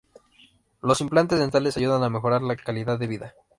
Los 0.81 0.99
implantes 1.01 1.37
dentales 1.37 1.77
ayudan 1.77 2.01
a 2.01 2.09
mejorar 2.09 2.41
la 2.41 2.55
calidad 2.55 2.97
de 2.97 3.05
vida. 3.05 3.35